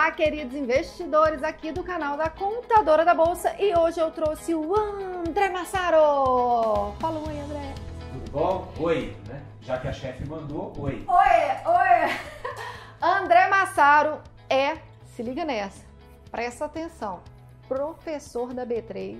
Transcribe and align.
Olá, 0.00 0.12
queridos 0.12 0.54
investidores 0.56 1.42
aqui 1.42 1.70
do 1.72 1.84
canal 1.84 2.16
da 2.16 2.30
Contadora 2.30 3.04
da 3.04 3.12
Bolsa 3.12 3.54
e 3.58 3.76
hoje 3.76 4.00
eu 4.00 4.10
trouxe 4.10 4.54
o 4.54 4.74
André 4.74 5.50
Massaro. 5.50 6.94
Fala 6.98 7.18
um 7.20 7.28
oi, 7.28 7.38
André. 7.38 7.74
Tudo 8.10 8.30
bom? 8.30 8.72
Oi, 8.80 9.14
né? 9.28 9.42
Já 9.60 9.76
que 9.78 9.88
a 9.88 9.92
chefe 9.92 10.26
mandou, 10.26 10.72
oi. 10.78 11.04
Oi, 11.06 11.70
oi. 11.70 12.16
André 13.06 13.46
Massaro 13.48 14.22
é, 14.48 14.78
se 15.14 15.22
liga 15.22 15.44
nessa, 15.44 15.84
presta 16.30 16.64
atenção, 16.64 17.20
professor 17.68 18.54
da 18.54 18.64
B3. 18.64 19.18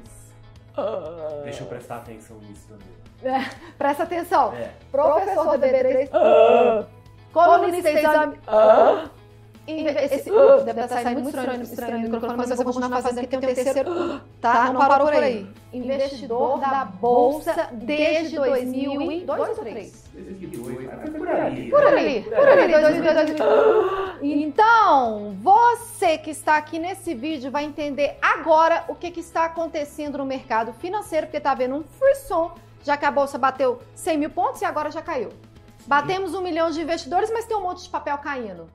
Deixa 1.45 1.63
eu 1.63 1.67
prestar 1.67 1.97
atenção 1.97 2.39
nisso 2.39 2.67
também. 2.69 3.35
É, 3.37 3.51
presta 3.77 4.05
atenção, 4.05 4.55
É. 4.55 4.71
professor 4.91 5.59
da 5.59 5.69
B3, 5.69 6.09
colunista 7.35 7.93
de 7.93 7.99
exame. 7.99 8.37
Inve- 8.39 9.20
Esse 9.91 10.31
uh, 10.31 10.65
deve 10.65 10.81
estar 10.81 11.03
saindo 11.03 11.21
muito 11.23 11.37
estranho, 11.37 11.63
estranho 11.63 11.93
no 11.99 12.01
microfone, 12.05 12.37
mas 12.37 12.51
eu 12.51 12.57
vou 12.57 12.65
continuar 12.67 13.03
fazendo 13.03 13.21
porque 13.27 13.37
tem 13.39 13.39
um 13.39 13.55
terceiro. 13.55 13.91
uh, 13.93 14.21
Tá? 14.41 14.73
Não 14.73 14.81
parou 14.89 15.07
por 15.09 15.23
aí. 15.23 15.47
Investidor 15.73 16.59
da 16.61 16.85
Bolsa 16.85 17.69
desde 17.73 18.37
2002 18.37 19.29
ou 19.29 19.37
2003? 19.37 20.11
Por 21.17 21.29
ali. 21.29 21.71
Por 21.71 21.87
ali, 21.87 22.23
por 22.23 22.49
ali, 22.49 22.73
2002, 22.73 23.15
2003. 23.15 23.51
Então, 24.23 25.37
você 25.41 26.19
que 26.19 26.31
está 26.31 26.57
aqui 26.57 26.79
nesse 26.79 27.15
vídeo 27.15 27.51
vai 27.51 27.65
entender 27.65 28.17
agora 28.21 28.85
o 28.89 28.95
que, 28.95 29.11
que 29.11 29.21
está 29.21 29.45
acontecendo 29.45 30.19
no 30.19 30.25
mercado 30.27 30.73
financeiro, 30.75 31.27
porque 31.27 31.39
está 31.39 31.53
havendo 31.53 31.77
um 31.77 31.83
frisson, 31.83 32.53
já 32.83 32.97
que 32.97 33.05
a 33.05 33.11
Bolsa 33.11 33.39
bateu 33.39 33.81
100 33.95 34.19
mil 34.19 34.31
pontos 34.31 34.61
e 34.61 34.65
agora 34.65 34.91
já 34.91 35.01
caiu. 35.03 35.31
Batemos 35.87 36.35
um 36.35 36.41
milhão 36.43 36.71
de 36.71 36.81
investidores, 36.81 37.31
mas 37.33 37.45
tem 37.47 37.57
um 37.57 37.63
monte 37.63 37.83
de 37.85 37.89
papel 37.89 38.17
caindo. 38.19 38.69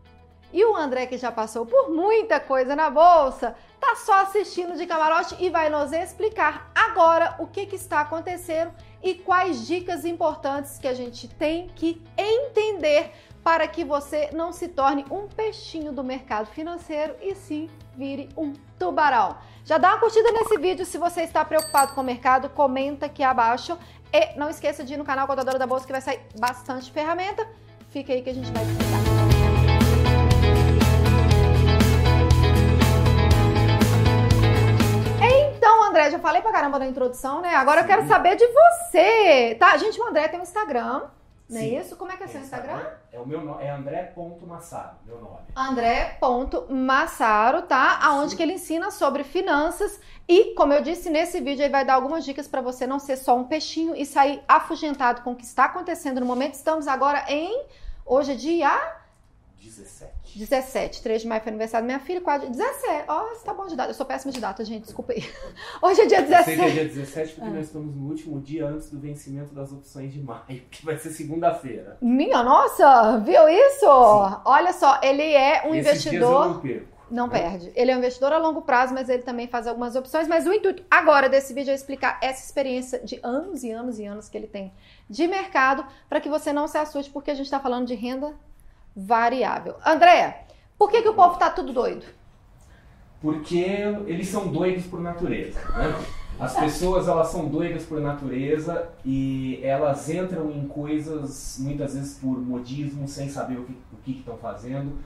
E 0.53 0.63
o 0.63 0.75
André, 0.75 1.05
que 1.05 1.17
já 1.17 1.31
passou 1.31 1.65
por 1.65 1.89
muita 1.89 2.39
coisa 2.39 2.75
na 2.75 2.89
bolsa, 2.89 3.55
tá 3.79 3.95
só 3.95 4.21
assistindo 4.21 4.77
de 4.77 4.85
camarote 4.85 5.35
e 5.39 5.49
vai 5.49 5.69
nos 5.69 5.91
explicar 5.91 6.71
agora 6.73 7.35
o 7.39 7.47
que, 7.47 7.65
que 7.65 7.75
está 7.75 8.01
acontecendo 8.01 8.71
e 9.03 9.15
quais 9.15 9.67
dicas 9.67 10.05
importantes 10.05 10.77
que 10.77 10.87
a 10.87 10.93
gente 10.93 11.27
tem 11.27 11.67
que 11.75 12.01
entender 12.17 13.11
para 13.43 13.67
que 13.67 13.83
você 13.83 14.31
não 14.33 14.51
se 14.51 14.67
torne 14.67 15.05
um 15.11 15.27
peixinho 15.27 15.91
do 15.91 16.03
mercado 16.03 16.47
financeiro 16.47 17.15
e 17.21 17.35
sim 17.35 17.69
vire 17.95 18.27
um 18.35 18.53
tubarão. 18.79 19.37
Já 19.63 19.77
dá 19.77 19.89
uma 19.89 19.99
curtida 19.99 20.31
nesse 20.31 20.57
vídeo 20.57 20.83
se 20.83 20.97
você 20.97 21.21
está 21.21 21.45
preocupado 21.45 21.93
com 21.93 22.01
o 22.01 22.03
mercado, 22.03 22.49
comenta 22.49 23.05
aqui 23.05 23.21
abaixo 23.21 23.77
e 24.11 24.35
não 24.35 24.49
esqueça 24.49 24.83
de 24.83 24.95
ir 24.95 24.97
no 24.97 25.05
canal 25.05 25.27
Contadora 25.27 25.59
da 25.59 25.67
Bolsa 25.67 25.85
que 25.85 25.91
vai 25.91 26.01
sair 26.01 26.21
bastante 26.39 26.91
ferramenta. 26.91 27.47
Fica 27.89 28.13
aí 28.13 28.23
que 28.23 28.31
a 28.31 28.33
gente 28.33 28.51
vai 28.51 28.63
explicar. 28.63 29.04
Caramba 36.75 36.79
na 36.79 36.87
introdução, 36.87 37.41
né? 37.41 37.55
Agora 37.55 37.81
eu 37.81 37.85
quero 37.85 38.07
saber 38.07 38.35
de 38.35 38.45
você, 38.45 39.55
tá? 39.59 39.75
Gente, 39.77 39.99
o 39.99 40.07
André 40.07 40.27
tem 40.27 40.39
um 40.39 40.43
Instagram, 40.43 41.03
não 41.49 41.57
é 41.57 41.61
Sim. 41.61 41.79
isso? 41.79 41.95
Como 41.95 42.11
é 42.11 42.17
que 42.17 42.23
é 42.23 42.27
seu 42.27 42.41
Instagram? 42.41 42.81
É 43.11 43.19
o 43.19 43.25
meu 43.25 43.41
nome, 43.41 43.63
é 43.63 43.69
André.massaro, 43.69 44.97
meu 45.05 45.19
nome. 45.19 45.39
André.massaro, 45.55 47.63
tá? 47.63 47.99
Aonde 48.01 48.35
que 48.35 48.43
ele 48.43 48.53
ensina 48.53 48.91
sobre 48.91 49.23
finanças 49.23 49.99
e, 50.27 50.53
como 50.55 50.73
eu 50.73 50.81
disse 50.81 51.09
nesse 51.09 51.39
vídeo, 51.39 51.63
ele 51.63 51.71
vai 51.71 51.85
dar 51.85 51.93
algumas 51.93 52.25
dicas 52.25 52.47
pra 52.47 52.61
você 52.61 52.87
não 52.87 52.99
ser 52.99 53.17
só 53.17 53.37
um 53.37 53.45
peixinho 53.45 53.95
e 53.95 54.05
sair 54.05 54.43
afugentado 54.47 55.21
com 55.21 55.31
o 55.31 55.35
que 55.35 55.45
está 55.45 55.65
acontecendo 55.65 56.19
no 56.19 56.25
momento. 56.25 56.55
Estamos 56.55 56.87
agora 56.87 57.25
em 57.27 57.65
hoje 58.05 58.33
é 58.33 58.35
dia 58.35 58.95
17. 59.65 60.37
17, 60.37 61.01
3 61.01 61.21
de 61.21 61.27
maio 61.27 61.41
foi 61.41 61.49
aniversário 61.49 61.87
da 61.87 61.93
minha 61.93 62.05
filha, 62.05 62.21
quase 62.21 62.47
17. 62.47 63.05
Ó, 63.07 63.29
você 63.29 63.45
tá 63.45 63.53
bom 63.53 63.65
de 63.67 63.75
data. 63.75 63.89
Eu 63.89 63.93
sou 63.93 64.05
péssima 64.05 64.31
de 64.31 64.39
data, 64.39 64.63
gente, 64.63 64.83
desculpa 64.83 65.13
aí. 65.13 65.23
Hoje 65.81 66.01
é 66.01 66.05
dia 66.05 66.21
Eu 66.21 66.43
sei 66.43 66.55
que 66.55 66.61
é 66.61 66.69
17. 66.69 66.73
dia 66.73 66.85
17 66.85 67.33
porque 67.35 67.49
nós 67.49 67.65
estamos 67.65 67.95
no 67.95 68.07
último 68.07 68.39
dia 68.39 68.67
antes 68.67 68.89
do 68.89 68.99
vencimento 68.99 69.53
das 69.53 69.71
opções 69.71 70.13
de 70.13 70.21
maio, 70.21 70.61
que 70.69 70.85
vai 70.85 70.97
ser 70.97 71.09
segunda-feira. 71.09 71.97
Minha 72.01 72.43
nossa, 72.43 73.17
viu 73.19 73.47
isso? 73.49 73.85
Olha 74.45 74.73
só, 74.73 74.99
ele 75.01 75.23
é 75.23 75.63
um 75.65 75.69
eu 75.69 75.75
investidor. 75.75 76.47
não 76.47 76.59
perco. 76.59 76.95
Não 77.09 77.27
né? 77.27 77.39
perde. 77.39 77.71
Ele 77.75 77.91
é 77.91 77.95
um 77.95 77.99
investidor 77.99 78.33
a 78.33 78.37
longo 78.37 78.61
prazo, 78.61 78.93
mas 78.93 79.09
ele 79.09 79.23
também 79.23 79.47
faz 79.47 79.67
algumas 79.67 79.95
opções. 79.95 80.27
Mas 80.27 80.47
o 80.47 80.53
intuito 80.53 80.83
agora 80.89 81.29
desse 81.29 81.53
vídeo 81.53 81.71
é 81.71 81.75
explicar 81.75 82.19
essa 82.21 82.43
experiência 82.43 82.99
de 82.99 83.19
anos 83.21 83.63
e 83.63 83.71
anos 83.71 83.99
e 83.99 84.05
anos 84.05 84.27
que 84.27 84.37
ele 84.37 84.47
tem 84.47 84.73
de 85.09 85.27
mercado, 85.27 85.85
para 86.09 86.19
que 86.19 86.27
você 86.27 86.51
não 86.51 86.67
se 86.67 86.77
assuste, 86.77 87.11
porque 87.11 87.29
a 87.29 87.35
gente 87.35 87.45
está 87.45 87.59
falando 87.59 87.85
de 87.85 87.93
renda 87.93 88.33
variável. 88.95 89.75
André, 89.85 90.45
por 90.77 90.89
que, 90.89 91.01
que 91.01 91.09
o 91.09 91.13
povo 91.13 91.37
tá 91.37 91.49
tudo 91.49 91.73
doido? 91.73 92.05
Porque 93.21 93.65
eles 94.07 94.27
são 94.27 94.47
doidos 94.47 94.85
por 94.85 95.01
natureza, 95.01 95.59
né? 95.75 95.93
As 96.37 96.53
pessoas, 96.53 97.07
elas 97.07 97.29
são 97.29 97.47
doidas 97.47 97.85
por 97.85 98.01
natureza 98.01 98.89
e 99.05 99.59
elas 99.63 100.09
entram 100.09 100.51
em 100.51 100.67
coisas, 100.67 101.57
muitas 101.59 101.93
vezes 101.93 102.17
por 102.17 102.37
modismo, 102.37 103.07
sem 103.07 103.29
saber 103.29 103.57
o 103.57 103.65
que 104.03 104.11
estão 104.11 104.37
fazendo. 104.37 104.97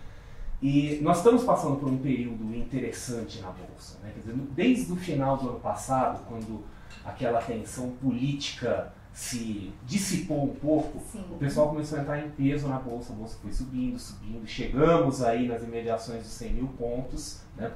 E 0.62 1.00
nós 1.02 1.18
estamos 1.18 1.44
passando 1.44 1.78
por 1.78 1.88
um 1.88 1.98
período 1.98 2.44
interessante 2.56 3.42
na 3.42 3.50
Bolsa. 3.52 3.98
Né? 4.04 4.12
Dizer, 4.16 4.36
desde 4.56 4.92
o 4.92 4.96
final 4.96 5.38
do 5.38 5.50
ano 5.50 5.60
passado, 5.60 6.20
quando 6.28 6.64
aquela 7.06 7.40
tensão 7.40 7.92
política 7.92 8.92
se 9.20 9.74
dissipou 9.86 10.46
um 10.46 10.56
pouco, 10.56 10.98
Sim. 11.12 11.22
o 11.30 11.36
pessoal 11.36 11.68
começou 11.68 12.00
a 12.00 12.02
entrar 12.02 12.20
em 12.20 12.30
peso 12.30 12.70
na 12.70 12.80
Bolsa, 12.80 13.12
a 13.12 13.16
Bolsa 13.18 13.38
foi 13.42 13.52
subindo, 13.52 14.00
subindo, 14.00 14.48
chegamos 14.48 15.22
aí 15.22 15.46
nas 15.46 15.62
imediações 15.62 16.24
dos 16.24 16.32
100 16.32 16.54
mil 16.54 16.68
pontos, 16.70 17.42
né? 17.58 17.70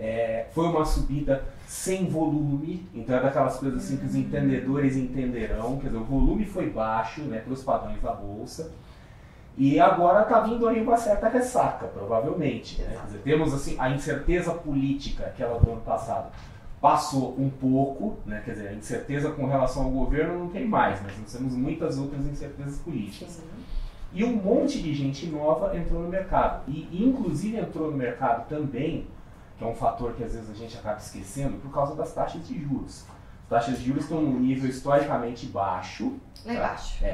É, 0.00 0.46
foi 0.54 0.66
uma 0.66 0.86
subida 0.86 1.44
sem 1.66 2.08
volume, 2.08 2.88
então 2.94 3.14
é 3.14 3.20
daquelas 3.20 3.58
coisas 3.58 3.84
assim 3.84 3.98
que 3.98 4.06
os 4.06 4.14
entendedores 4.14 4.96
entenderão, 4.96 5.76
quer 5.76 5.88
dizer, 5.88 5.98
o 5.98 6.04
volume 6.04 6.46
foi 6.46 6.70
baixo 6.70 7.20
né, 7.22 7.40
para 7.40 7.52
os 7.52 7.62
padrões 7.62 8.00
da 8.00 8.14
Bolsa, 8.14 8.72
e 9.58 9.78
agora 9.78 10.22
está 10.22 10.40
vindo 10.40 10.66
aí 10.66 10.80
uma 10.80 10.96
certa 10.96 11.28
ressaca, 11.28 11.86
provavelmente. 11.88 12.80
Né? 12.80 12.98
Dizer, 13.04 13.18
temos 13.18 13.52
assim, 13.52 13.76
a 13.78 13.90
incerteza 13.90 14.54
política, 14.54 15.26
aquela 15.26 15.58
do 15.58 15.70
ano 15.70 15.82
passado, 15.82 16.30
passou 16.80 17.34
um 17.38 17.50
pouco, 17.50 18.16
né? 18.24 18.40
quer 18.44 18.52
dizer, 18.52 18.68
a 18.68 18.72
incerteza 18.74 19.30
com 19.32 19.46
relação 19.46 19.84
ao 19.84 19.90
governo 19.90 20.38
não 20.38 20.48
tem 20.48 20.66
mais, 20.66 21.00
mas 21.02 21.18
nós 21.18 21.32
temos 21.32 21.54
muitas 21.54 21.98
outras 21.98 22.24
incertezas 22.26 22.78
políticas. 22.78 23.42
E 24.12 24.24
um 24.24 24.36
monte 24.36 24.80
de 24.80 24.94
gente 24.94 25.26
nova 25.26 25.76
entrou 25.76 26.02
no 26.02 26.08
mercado. 26.08 26.62
E, 26.68 26.88
inclusive 27.04 27.58
entrou 27.58 27.90
no 27.90 27.96
mercado 27.96 28.48
também, 28.48 29.06
que 29.58 29.64
é 29.64 29.66
um 29.66 29.74
fator 29.74 30.12
que 30.14 30.22
às 30.24 30.32
vezes 30.34 30.48
a 30.50 30.54
gente 30.54 30.76
acaba 30.78 30.98
esquecendo, 30.98 31.58
por 31.58 31.70
causa 31.72 31.94
das 31.94 32.12
taxas 32.14 32.46
de 32.46 32.58
juros. 32.62 33.04
As 33.44 33.48
taxas 33.50 33.78
de 33.78 33.86
juros 33.86 34.04
estão 34.04 34.20
num 34.22 34.38
nível 34.38 34.68
historicamente 34.70 35.46
baixo. 35.46 36.14
Lá 36.46 36.54
embaixo. 36.54 37.04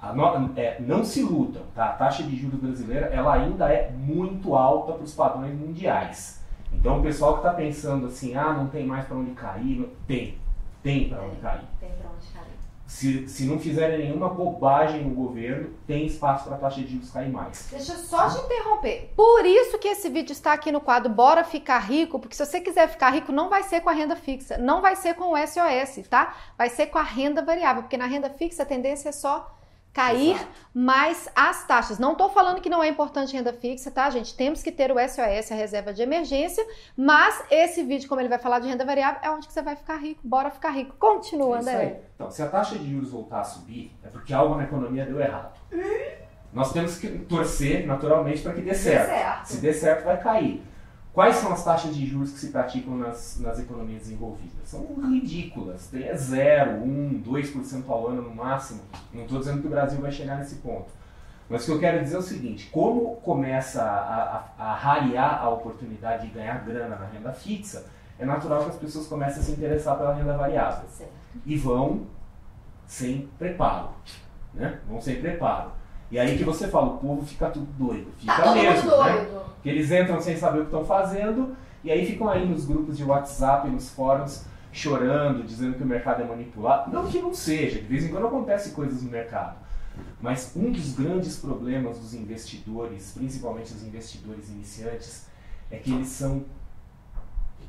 A 0.00 0.12
no- 0.12 0.52
é, 0.58 0.80
não 0.80 1.04
se 1.04 1.20
iludam, 1.20 1.62
tá? 1.74 1.86
A 1.86 1.92
taxa 1.92 2.22
de 2.22 2.34
juros 2.36 2.60
brasileira 2.60 3.06
ela 3.06 3.34
ainda 3.34 3.68
é 3.72 3.90
muito 3.90 4.54
alta 4.54 4.92
para 4.94 5.02
os 5.04 5.14
padrões 5.14 5.54
mundiais. 5.58 6.40
Então 6.78 7.00
o 7.00 7.02
pessoal 7.02 7.34
que 7.34 7.38
está 7.40 7.52
pensando 7.52 8.06
assim, 8.06 8.34
ah, 8.34 8.52
não 8.52 8.68
tem 8.68 8.86
mais 8.86 9.06
para 9.06 9.16
onde 9.16 9.32
cair, 9.32 9.88
tem, 10.06 10.38
tem 10.82 11.08
para 11.08 11.22
onde 11.22 11.36
cair. 11.36 11.64
Tem 11.80 11.90
pra 11.90 12.10
onde 12.10 12.26
cair. 12.32 12.46
Se, 12.86 13.28
se 13.28 13.46
não 13.46 13.58
fizerem 13.58 13.98
nenhuma 13.98 14.28
bobagem 14.28 15.02
no 15.02 15.12
governo, 15.12 15.70
tem 15.88 16.06
espaço 16.06 16.44
para 16.44 16.54
a 16.54 16.58
taxa 16.58 16.80
de 16.80 16.92
juros 16.92 17.10
cair 17.10 17.28
mais. 17.28 17.68
Deixa 17.68 17.92
eu 17.92 17.98
só 17.98 18.30
te 18.30 18.38
interromper. 18.44 19.12
Por 19.16 19.44
isso 19.44 19.76
que 19.78 19.88
esse 19.88 20.08
vídeo 20.08 20.32
está 20.32 20.52
aqui 20.52 20.70
no 20.70 20.80
quadro 20.80 21.12
Bora 21.12 21.42
Ficar 21.42 21.80
Rico, 21.80 22.20
porque 22.20 22.36
se 22.36 22.46
você 22.46 22.60
quiser 22.60 22.88
ficar 22.88 23.10
rico, 23.10 23.32
não 23.32 23.48
vai 23.48 23.64
ser 23.64 23.80
com 23.80 23.90
a 23.90 23.92
renda 23.92 24.14
fixa, 24.14 24.56
não 24.56 24.80
vai 24.80 24.94
ser 24.94 25.14
com 25.14 25.32
o 25.32 25.36
SOS, 25.36 26.06
tá? 26.08 26.36
Vai 26.56 26.70
ser 26.70 26.86
com 26.86 26.98
a 26.98 27.02
renda 27.02 27.42
variável, 27.42 27.82
porque 27.82 27.96
na 27.96 28.06
renda 28.06 28.30
fixa 28.30 28.62
a 28.62 28.66
tendência 28.66 29.08
é 29.08 29.12
só 29.12 29.55
cair 29.96 30.32
Exato. 30.36 30.50
mais 30.74 31.28
as 31.34 31.66
taxas. 31.66 31.98
Não 31.98 32.12
estou 32.12 32.28
falando 32.28 32.60
que 32.60 32.68
não 32.68 32.82
é 32.82 32.88
importante 32.88 33.34
renda 33.34 33.50
fixa, 33.54 33.90
tá, 33.90 34.10
gente? 34.10 34.36
Temos 34.36 34.62
que 34.62 34.70
ter 34.70 34.92
o 34.92 34.96
SOS, 34.98 35.50
a 35.50 35.54
reserva 35.54 35.90
de 35.94 36.02
emergência, 36.02 36.62
mas 36.94 37.42
esse 37.50 37.82
vídeo, 37.82 38.06
como 38.06 38.20
ele 38.20 38.28
vai 38.28 38.38
falar 38.38 38.58
de 38.58 38.68
renda 38.68 38.84
variável, 38.84 39.20
é 39.24 39.30
onde 39.30 39.46
que 39.46 39.52
você 39.54 39.62
vai 39.62 39.74
ficar 39.74 39.96
rico. 39.96 40.20
Bora 40.22 40.50
ficar 40.50 40.68
rico. 40.70 40.94
Continua, 40.98 41.56
É 41.56 41.60
André. 41.60 41.76
aí. 41.76 41.96
Então, 42.14 42.30
se 42.30 42.42
a 42.42 42.48
taxa 42.48 42.78
de 42.78 42.90
juros 42.90 43.10
voltar 43.10 43.40
a 43.40 43.44
subir, 43.44 43.96
é 44.04 44.08
porque 44.08 44.34
algo 44.34 44.54
na 44.56 44.64
economia 44.64 45.06
deu 45.06 45.18
errado. 45.18 45.58
Nós 46.52 46.72
temos 46.72 46.98
que 46.98 47.08
torcer, 47.20 47.86
naturalmente, 47.86 48.42
para 48.42 48.52
que 48.52 48.60
dê 48.60 48.74
certo. 48.74 49.46
Se 49.46 49.56
der 49.58 49.72
certo, 49.72 50.04
vai 50.04 50.20
cair. 50.22 50.62
Quais 51.16 51.36
são 51.36 51.50
as 51.50 51.64
taxas 51.64 51.96
de 51.96 52.04
juros 52.04 52.30
que 52.32 52.38
se 52.38 52.48
praticam 52.48 52.94
nas, 52.94 53.40
nas 53.40 53.58
economias 53.58 54.02
desenvolvidas? 54.02 54.68
São 54.68 54.84
ridículas. 55.10 55.86
Tem 55.86 56.02
é 56.02 56.14
0, 56.14 56.72
1, 56.82 57.22
2% 57.22 57.84
ao 57.88 58.08
ano 58.08 58.20
no 58.20 58.34
máximo. 58.34 58.82
Não 59.14 59.22
estou 59.22 59.38
dizendo 59.38 59.62
que 59.62 59.66
o 59.66 59.70
Brasil 59.70 59.98
vai 59.98 60.12
chegar 60.12 60.36
nesse 60.36 60.56
ponto. 60.56 60.92
Mas 61.48 61.62
o 61.62 61.64
que 61.64 61.72
eu 61.72 61.80
quero 61.80 62.04
dizer 62.04 62.16
é 62.16 62.18
o 62.18 62.22
seguinte: 62.22 62.68
como 62.70 63.16
começa 63.22 63.82
a, 63.82 64.44
a, 64.58 64.72
a 64.72 64.74
rarear 64.74 65.42
a 65.42 65.48
oportunidade 65.48 66.26
de 66.26 66.34
ganhar 66.34 66.62
grana 66.66 66.96
na 66.96 67.06
renda 67.06 67.32
fixa, 67.32 67.86
é 68.18 68.26
natural 68.26 68.64
que 68.64 68.70
as 68.72 68.76
pessoas 68.76 69.06
comecem 69.06 69.40
a 69.40 69.42
se 69.42 69.52
interessar 69.52 69.96
pela 69.96 70.12
renda 70.12 70.36
variável 70.36 70.86
Certo. 70.90 71.12
e 71.46 71.56
vão 71.56 72.08
sem 72.86 73.26
preparo, 73.38 73.88
né? 74.52 74.80
Vão 74.86 75.00
sem 75.00 75.18
preparo. 75.18 75.70
E 76.10 76.18
aí 76.18 76.36
que 76.38 76.44
você 76.44 76.68
fala, 76.68 76.86
o 76.86 76.98
povo 76.98 77.24
fica 77.26 77.50
tudo 77.50 77.66
doido. 77.72 78.06
Fica 78.18 78.34
Tá 78.42 78.54
mesmo, 78.54 78.90
né? 78.90 78.96
doido. 78.96 79.46
Que 79.62 79.68
eles 79.68 79.90
entram 79.90 80.20
sem 80.20 80.36
saber 80.36 80.58
o 80.58 80.60
que 80.62 80.66
estão 80.68 80.84
fazendo 80.84 81.56
e 81.82 81.90
aí 81.90 82.04
ficam 82.04 82.28
aí 82.28 82.44
nos 82.44 82.64
grupos 82.64 82.96
de 82.96 83.04
WhatsApp, 83.04 83.68
nos 83.68 83.90
fóruns, 83.90 84.44
chorando, 84.72 85.44
dizendo 85.44 85.76
que 85.76 85.82
o 85.84 85.86
mercado 85.86 86.22
é 86.22 86.24
manipulado. 86.24 86.92
Não 86.92 87.06
que 87.06 87.20
não 87.20 87.32
seja, 87.32 87.80
de 87.80 87.86
vez 87.86 88.04
em 88.04 88.08
quando 88.08 88.26
acontecem 88.26 88.72
coisas 88.72 89.02
no 89.02 89.10
mercado. 89.10 89.56
Mas 90.20 90.52
um 90.56 90.72
dos 90.72 90.94
grandes 90.94 91.36
problemas 91.38 91.98
dos 91.98 92.12
investidores, 92.12 93.12
principalmente 93.16 93.72
os 93.72 93.84
investidores 93.84 94.48
iniciantes, 94.50 95.26
é 95.70 95.76
que 95.76 95.92
eles 95.92 96.08
são, 96.08 96.44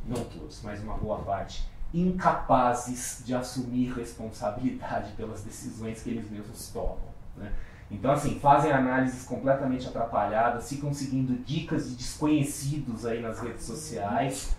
não 0.05 0.23
todos, 0.23 0.61
mas 0.63 0.81
uma 0.81 0.97
boa 0.97 1.19
parte, 1.19 1.67
incapazes 1.93 3.21
de 3.25 3.33
assumir 3.33 3.93
responsabilidade 3.93 5.11
pelas 5.13 5.43
decisões 5.43 6.01
que 6.01 6.09
eles 6.09 6.29
mesmos 6.29 6.69
tomam. 6.69 6.97
Né? 7.35 7.51
Então, 7.89 8.11
assim, 8.11 8.37
fazem 8.39 8.71
análises 8.71 9.23
completamente 9.23 9.87
atrapalhadas, 9.87 10.67
ficam 10.67 10.93
seguindo 10.93 11.41
dicas 11.45 11.89
de 11.89 11.95
desconhecidos 11.95 13.05
aí 13.05 13.21
nas 13.21 13.39
redes 13.39 13.63
sociais. 13.63 14.55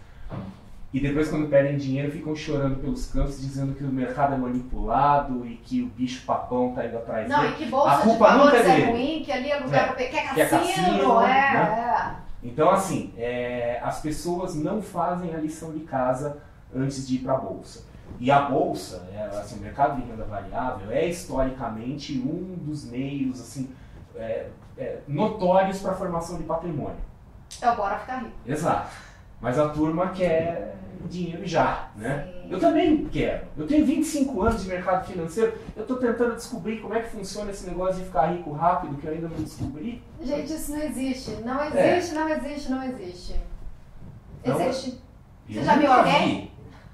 E 0.94 0.98
depois, 1.00 1.28
quando 1.28 1.46
perdem 1.50 1.76
dinheiro, 1.76 2.10
ficam 2.10 2.34
chorando 2.34 2.76
pelos 2.80 3.04
cantos, 3.12 3.38
dizendo 3.38 3.74
que 3.74 3.84
o 3.84 3.88
mercado 3.88 4.32
é 4.32 4.38
manipulado 4.38 5.46
e 5.46 5.56
que 5.56 5.82
o 5.82 5.86
bicho 5.88 6.24
papão 6.24 6.72
tá 6.74 6.86
indo 6.86 6.96
atrás 6.96 7.28
Não, 7.28 7.40
dele. 7.42 7.52
e 7.52 7.56
que 7.56 7.66
bolsa 7.66 7.90
A 7.90 7.96
de 7.96 8.02
culpa 8.04 8.30
nunca 8.32 8.44
valores 8.46 8.66
é 8.66 8.80
é 8.80 8.90
ruim, 8.90 9.22
que 9.22 9.30
ali 9.30 9.50
é 9.50 9.58
lugar 9.58 9.82
É. 9.82 9.86
pra 9.88 9.94
que 9.96 10.02
é 10.04 10.08
Que 10.08 10.40
é 10.40 10.46
cassino, 10.46 10.86
cassino, 10.86 11.20
é, 11.20 11.26
né? 11.52 12.16
Então, 12.42 12.70
assim, 12.70 13.12
é, 13.18 13.78
as 13.82 14.00
pessoas 14.00 14.54
não 14.54 14.80
fazem 14.80 15.34
a 15.34 15.38
lição 15.38 15.72
de 15.72 15.80
casa 15.80 16.38
antes 16.74 17.06
de 17.06 17.16
ir 17.16 17.18
para 17.18 17.34
a 17.34 17.38
bolsa. 17.38 17.84
E 18.20 18.30
a 18.30 18.40
bolsa, 18.42 19.06
é, 19.14 19.22
assim, 19.38 19.58
o 19.58 19.62
mercado 19.62 20.00
de 20.00 20.08
renda 20.08 20.24
variável, 20.24 20.90
é 20.90 21.06
historicamente 21.06 22.18
um 22.18 22.56
dos 22.64 22.84
meios 22.84 23.40
assim 23.40 23.70
é, 24.16 24.48
é, 24.76 24.98
notórios 25.06 25.80
para 25.80 25.92
a 25.92 25.94
formação 25.94 26.36
de 26.36 26.42
patrimônio. 26.44 26.96
é. 27.62 27.66
É 27.66 27.70
o 27.70 27.76
bora 27.76 27.98
ficar 27.98 28.18
rico. 28.18 28.32
Exato. 28.46 28.90
Mas 29.40 29.58
a 29.58 29.68
turma 29.68 30.08
quer 30.10 30.74
dinheiro 31.08 31.46
já, 31.46 31.90
né? 31.96 32.26
Sim. 32.42 32.48
Eu 32.50 32.58
também 32.58 33.04
quero. 33.06 33.46
Eu 33.56 33.66
tenho 33.68 33.86
25 33.86 34.42
anos 34.42 34.62
de 34.62 34.68
mercado 34.68 35.06
financeiro, 35.06 35.56
eu 35.76 35.82
estou 35.82 35.96
tentando 35.98 36.34
descobrir 36.34 36.80
como 36.80 36.92
é 36.94 37.00
que 37.02 37.10
funciona 37.10 37.50
esse 37.52 37.66
negócio 37.68 38.00
de 38.00 38.06
ficar 38.06 38.26
rico 38.32 38.50
rápido, 38.52 38.96
que 38.96 39.06
eu 39.06 39.12
ainda 39.12 39.28
não 39.28 39.36
descobri. 39.36 40.02
Gente, 40.20 40.52
isso 40.52 40.72
não 40.72 40.82
existe. 40.82 41.30
Não 41.44 41.60
É. 41.62 41.96
existe, 41.98 42.14
não 42.16 42.28
existe, 42.28 42.70
não 42.70 42.82
existe. 42.82 43.36
Não- 44.44 44.60
Existe. 44.60 45.00
Você 45.48 45.62
já 45.62 45.76
viu 45.76 45.92
alguém? 45.92 46.40
vi. 46.40 46.50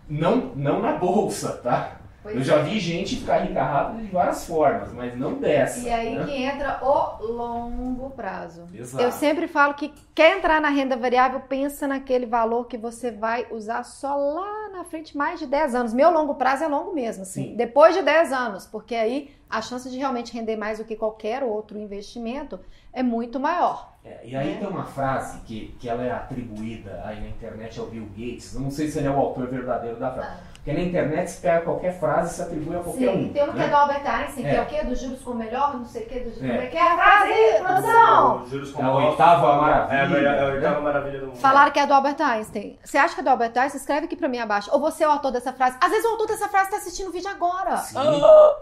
Não, 0.09 0.53
não 0.55 0.81
na 0.81 0.93
bolsa, 0.93 1.53
tá? 1.63 1.99
Pois 2.25 2.37
Eu 2.37 2.43
já 2.43 2.63
vi 2.63 2.81
gente 2.81 3.17
ficar 3.17 3.41
rica 3.41 3.63
rápido 3.63 4.01
de 4.01 4.11
várias 4.11 4.47
formas, 4.47 4.91
mas 4.95 5.15
não 5.15 5.35
dessa. 5.35 5.87
E 5.87 5.93
aí 5.93 6.15
né? 6.15 6.25
que 6.25 6.33
entra 6.33 6.81
o 6.83 7.27
longo 7.27 8.09
prazo. 8.11 8.67
Exato. 8.73 9.05
Eu 9.05 9.13
sempre 9.13 9.47
falo 9.47 9.75
que 9.75 9.93
quer 10.15 10.39
entrar 10.39 10.59
na 10.59 10.71
renda 10.71 10.97
variável, 10.97 11.41
pensa 11.41 11.87
naquele 11.87 12.25
valor 12.25 12.67
que 12.67 12.79
você 12.79 13.11
vai 13.11 13.47
usar 13.51 13.85
só 13.85 14.17
lá 14.17 14.71
na 14.71 14.85
frente, 14.85 15.15
mais 15.15 15.39
de 15.39 15.47
10 15.47 15.75
anos. 15.75 15.93
Meu 15.93 16.11
longo 16.11 16.37
prazo 16.37 16.65
é 16.65 16.67
longo 16.67 16.95
mesmo, 16.95 17.25
assim. 17.25 17.51
Sim. 17.51 17.57
Depois 17.57 17.95
de 17.95 18.01
10 18.01 18.33
anos, 18.33 18.67
porque 18.67 18.95
aí 18.95 19.31
a 19.51 19.61
chance 19.61 19.91
de 19.91 19.99
realmente 19.99 20.33
render 20.33 20.57
mais 20.57 20.79
do 20.79 20.85
que 20.87 20.97
qualquer 20.97 21.43
outro 21.43 21.79
investimento 21.79 22.59
é 22.91 23.03
muito 23.03 23.39
maior. 23.39 23.94
É, 24.05 24.21
e 24.23 24.37
aí 24.37 24.51
né? 24.51 24.59
tem 24.59 24.69
uma 24.69 24.85
frase 24.85 25.41
que, 25.47 25.75
que 25.81 25.89
ela 25.89 26.05
é 26.05 26.13
atribuída 26.13 27.01
aí 27.05 27.21
na 27.21 27.29
internet 27.29 27.81
ao 27.81 27.87
Bill 27.87 28.07
Gates. 28.11 28.53
Não 28.55 28.71
sei 28.71 28.89
se 28.89 28.99
ele 28.99 29.07
é 29.07 29.11
o 29.11 29.17
autor 29.17 29.49
verdadeiro 29.49 29.99
da 29.99 30.13
frase. 30.13 30.54
Porque 30.65 30.81
na 30.81 30.87
internet 30.87 31.31
se 31.31 31.43
pega 31.43 31.61
qualquer 31.61 31.93
frase 32.01 32.33
e 32.33 32.37
se 32.37 32.41
atribui 32.43 32.75
a 32.75 32.81
qualquer 32.81 33.11
um. 33.11 33.13
Sim, 33.25 33.33
tem 33.35 33.43
uma 33.43 33.53
que 33.53 33.59
né? 33.59 33.67
é 33.67 33.69
do 33.69 33.77
Albert 33.77 34.03
Einstein, 34.07 34.45
que 34.45 34.49
É. 34.51 34.55
é 34.57 34.63
o 34.63 34.67
quê? 34.67 34.83
Dos 34.85 34.99
juros 34.99 35.21
com 35.23 35.35
melhor, 35.35 35.75
não 35.75 35.85
sei 35.85 36.05
o 36.05 36.07
quê, 36.07 36.21
dos 36.21 36.35
juros. 36.37 36.49
É. 36.49 36.53
Como 36.55 36.63
é 36.63 36.67
que 36.69 36.77
é 36.79 36.81
a 36.81 36.97
frase 36.97 37.63
produção? 37.63 38.43
Os 38.43 38.49
juros 38.51 38.75
É 38.79 38.83
a 38.83 38.93
oitava 38.95 39.57
maravilha, 39.61 39.95
É 39.95 40.01
a, 40.01 40.33
é 40.33 40.39
a 40.39 40.47
né? 40.47 40.55
oitava 40.55 40.81
maravilha 40.81 41.21
do 41.21 41.27
mundo. 41.27 41.37
Falaram 41.37 41.71
que 41.71 41.79
é 41.79 41.87
do 41.87 41.93
Albert 41.93 42.17
Einstein. 42.19 42.79
Você 42.83 42.97
acha 42.97 43.15
que 43.15 43.21
é 43.21 43.25
do 43.25 43.29
Albert 43.29 43.53
Einstein? 43.59 43.79
Escreve 43.79 44.07
aqui 44.07 44.17
pra 44.17 44.27
mim 44.27 44.39
abaixo. 44.39 44.71
Ou 44.73 44.81
você 44.81 45.05
é 45.05 45.09
o 45.09 45.11
autor 45.11 45.33
dessa 45.33 45.53
frase. 45.53 45.77
Às 45.83 45.91
vezes 45.91 46.07
o 46.07 46.09
autor 46.09 46.29
dessa 46.29 46.49
frase 46.49 46.71
tá 46.71 46.79
assistindo 46.79 47.09
o 47.09 47.13
vídeo 47.13 47.29
agora. 47.29 47.77
Sim. 47.77 47.99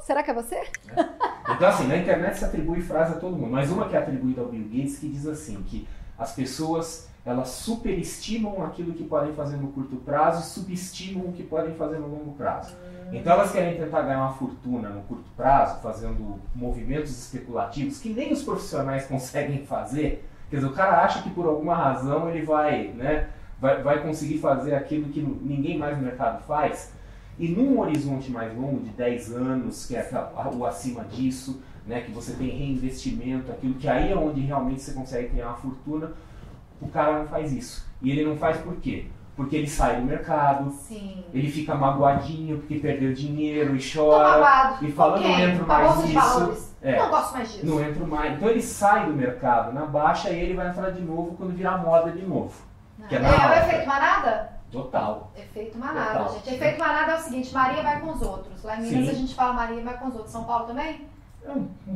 Será 0.03 0.25
que 0.25 0.31
é 0.33 0.35
você? 0.35 0.61
Então, 1.51 1.69
assim, 1.69 1.87
na 1.87 1.97
internet 1.97 2.37
se 2.37 2.45
atribui 2.45 2.81
frase 2.81 3.13
a 3.13 3.21
todo 3.21 3.37
mundo, 3.37 3.53
mas 3.53 3.71
uma 3.71 3.89
que 3.89 3.95
é 3.95 4.01
atribuída 4.01 4.41
ao 4.41 4.49
Bill 4.49 4.65
Gates 4.65 4.99
que 4.99 5.09
diz 5.09 5.25
assim, 5.27 5.63
que 5.63 5.87
as 6.23 6.33
pessoas 6.33 7.11
elas 7.25 7.49
superestimam 7.51 8.65
aquilo 8.65 8.95
que 8.95 9.05
podem 9.05 9.33
fazer 9.33 9.57
no 9.57 9.69
curto 9.69 9.97
prazo 9.97 10.43
e 10.43 10.45
subestimam 10.45 11.27
o 11.27 11.33
que 11.33 11.45
podem 11.45 11.75
fazer 11.75 11.99
no 11.99 12.09
longo 12.09 12.33
prazo. 12.33 12.75
Então 13.13 13.35
elas 13.35 13.53
querem 13.53 13.79
tentar 13.79 14.03
ganhar 14.03 14.19
uma 14.19 14.33
fortuna 14.33 14.89
no 14.89 15.03
curto 15.03 15.31
prazo, 15.37 15.81
fazendo 15.81 16.41
movimentos 16.55 17.11
especulativos 17.11 18.01
que 18.01 18.09
nem 18.09 18.33
os 18.33 18.43
profissionais 18.43 19.07
conseguem 19.07 19.65
fazer. 19.65 20.29
Quer 20.51 20.57
dizer, 20.57 20.69
o 20.69 20.73
cara 20.73 21.05
acha 21.05 21.23
que 21.23 21.31
por 21.31 21.47
alguma 21.47 21.75
razão 21.75 22.29
ele 22.29 22.45
vai, 22.45 22.89
né, 22.89 23.29
vai, 23.61 23.83
vai 23.83 24.03
conseguir 24.03 24.39
fazer 24.39 24.75
aquilo 24.75 25.09
que 25.11 25.21
ninguém 25.21 25.79
mais 25.79 25.97
no 25.97 26.03
mercado 26.03 26.43
faz. 26.45 26.93
E 27.39 27.49
num 27.49 27.79
horizonte 27.79 28.31
mais 28.31 28.55
longo, 28.55 28.81
de 28.81 28.91
10 28.91 29.33
anos, 29.33 29.87
que 29.87 29.97
é 29.97 30.07
o 30.55 30.67
acima 30.67 31.05
disso, 31.05 31.63
né, 31.87 32.01
que 32.03 32.13
você 32.13 32.33
tem 32.35 32.49
reinvestimento, 32.49 33.51
aquilo 33.51 33.75
que 33.75 33.89
aí 33.89 34.13
é 34.13 34.17
onde 34.17 34.41
realmente 34.41 34.81
você 34.81 34.93
consegue 34.93 35.29
ganhar 35.29 35.49
uma 35.49 35.57
fortuna, 35.57 36.13
o 36.81 36.89
cara 36.89 37.19
não 37.19 37.27
faz 37.27 37.53
isso. 37.53 37.87
E 38.01 38.11
ele 38.11 38.25
não 38.25 38.37
faz 38.37 38.59
por 38.59 38.77
quê? 38.77 39.07
Porque 39.35 39.57
ele 39.57 39.69
sai 39.69 39.97
do 39.97 40.03
mercado, 40.03 40.71
Sim. 40.71 41.25
ele 41.33 41.51
fica 41.51 41.75
magoadinho 41.75 42.59
porque 42.59 42.77
perdeu 42.77 43.15
dinheiro 43.15 43.75
e 43.75 43.81
chora, 43.81 44.77
e 44.83 44.93
fala, 44.93 45.19
não 45.19 45.41
entro 45.41 45.65
a 45.65 45.67
mais 45.67 46.05
nisso. 46.05 46.73
É. 46.83 46.99
Não 46.99 47.11
gosto 47.11 47.33
mais 47.33 47.53
disso. 47.53 47.67
Não 47.67 47.81
entro 47.81 48.07
mais. 48.07 48.35
Então 48.35 48.49
ele 48.49 48.61
sai 48.61 49.07
do 49.07 49.13
mercado 49.13 49.73
na 49.73 49.87
baixa 49.87 50.31
e 50.31 50.39
ele 50.39 50.55
vai 50.55 50.69
entrar 50.69 50.91
de 50.91 51.01
novo 51.01 51.37
quando 51.37 51.57
virar 51.57 51.79
moda 51.79 52.11
de 52.11 52.23
novo. 52.23 52.53
Que 53.09 53.17
é 53.17 53.19
é, 53.19 53.23
é 53.23 53.29
o 53.29 53.67
efeito 53.67 53.87
manada? 53.87 54.53
Total. 54.71 55.31
Efeito 55.37 55.79
manada, 55.79 56.19
Total. 56.19 56.35
gente. 56.35 56.55
Efeito 56.55 56.79
manada 56.79 57.13
é 57.13 57.17
o 57.17 57.19
seguinte, 57.19 57.55
Maria 57.55 57.83
vai 57.83 58.01
com 58.01 58.11
os 58.11 58.23
outros. 58.23 58.63
Lá 58.65 58.77
em 58.77 58.83
Minas 58.83 59.05
Sim. 59.05 59.11
a 59.11 59.15
gente 59.15 59.35
fala 59.35 59.53
Maria 59.53 59.83
vai 59.83 59.99
com 59.99 60.09
os 60.09 60.15
outros. 60.15 60.33
São 60.33 60.45
Paulo 60.45 60.67
também? 60.67 61.07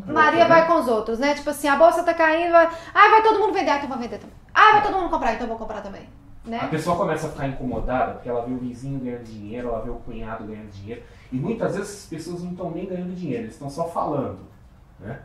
Maria 0.07 0.45
né? 0.45 0.49
vai 0.49 0.67
com 0.67 0.75
os 0.81 0.89
outros, 0.89 1.19
né? 1.19 1.35
Tipo 1.35 1.51
assim, 1.51 1.69
a 1.69 1.77
bolsa 1.77 2.03
tá 2.03 2.13
caindo, 2.15 2.53
vai... 2.53 2.69
Ai, 2.95 3.11
vai 3.11 3.23
todo 3.23 3.39
mundo 3.39 3.53
vender, 3.55 3.71
ah, 3.71 3.77
então 3.77 3.89
vou 3.89 3.99
vender 3.99 4.19
também. 4.19 4.35
Ai, 4.53 4.73
vai 4.73 4.83
todo 4.83 4.97
mundo 4.97 5.11
comprar, 5.11 5.35
então 5.35 5.47
vou 5.47 5.57
comprar 5.57 5.81
também. 5.81 6.09
A 6.47 6.49
Né? 6.49 6.69
pessoa 6.71 6.97
começa 6.97 7.27
a 7.27 7.31
ficar 7.31 7.49
incomodada 7.49 8.13
porque 8.15 8.29
ela 8.29 8.45
vê 8.45 8.53
o 8.53 8.59
vizinho 8.59 9.01
ganhando 9.01 9.25
dinheiro, 9.25 9.69
ela 9.69 9.83
vê 9.83 9.91
o 9.91 9.95
cunhado 9.97 10.45
ganhando 10.45 10.71
dinheiro. 10.71 11.03
E 11.33 11.37
muitas 11.37 11.75
vezes 11.77 12.05
as 12.05 12.07
pessoas 12.07 12.43
não 12.43 12.53
estão 12.53 12.71
nem 12.71 12.87
ganhando 12.87 13.15
dinheiro, 13.15 13.45
eles 13.45 13.55
estão 13.55 13.69
só 13.71 13.89
falando. 13.89 14.39
Né? 15.01 15.19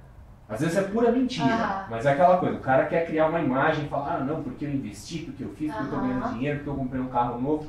Às 0.49 0.59
vezes 0.61 0.75
é 0.77 0.81
pura 0.81 1.11
mentira, 1.11 1.85
mas 1.89 2.05
é 2.05 2.11
aquela 2.11 2.37
coisa, 2.37 2.57
o 2.57 2.59
cara 2.59 2.85
quer 2.85 3.05
criar 3.05 3.27
uma 3.27 3.39
imagem, 3.39 3.87
falar, 3.87 4.15
ah 4.15 4.19
não, 4.19 4.43
porque 4.43 4.65
eu 4.65 4.69
investi, 4.69 5.19
porque 5.19 5.43
eu 5.43 5.49
fiz, 5.55 5.71
porque 5.71 5.85
eu 5.85 5.89
tô 5.89 5.95
Aham. 5.95 6.07
ganhando 6.07 6.33
dinheiro, 6.33 6.57
porque 6.57 6.69
eu 6.71 6.75
comprei 6.75 7.01
um 7.01 7.07
carro 7.07 7.39
novo. 7.39 7.67